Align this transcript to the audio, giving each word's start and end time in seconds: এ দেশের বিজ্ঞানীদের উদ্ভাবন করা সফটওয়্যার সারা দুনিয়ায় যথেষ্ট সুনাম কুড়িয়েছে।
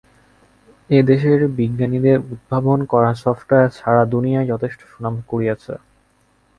এ 0.89 0.99
দেশের 1.03 1.39
বিজ্ঞানীদের 1.57 2.17
উদ্ভাবন 2.25 2.79
করা 2.91 3.11
সফটওয়্যার 3.23 3.69
সারা 3.71 4.03
দুনিয়ায় 4.13 4.49
যথেষ্ট 4.51 4.79
সুনাম 4.91 5.15
কুড়িয়েছে। 5.29 5.73